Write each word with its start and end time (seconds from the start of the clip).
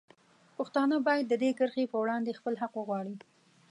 پښتانه 0.57 0.95
باید 1.07 1.25
د 1.29 1.33
دې 1.43 1.49
کرښې 1.57 1.85
په 1.91 1.97
وړاندې 2.03 2.37
خپل 2.39 2.53
حق 2.61 2.73
وغواړي. 2.75 3.15